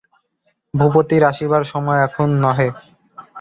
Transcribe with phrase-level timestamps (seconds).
[0.73, 2.69] ভূপতির আসিবার সময় এখন নহে।